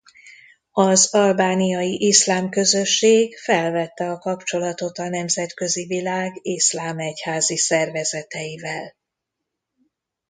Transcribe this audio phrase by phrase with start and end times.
[0.73, 8.95] Az albániai iszlám közösség felvette a kapcsolatot a nemzetközi világ iszlám egyházi szervezeteivel.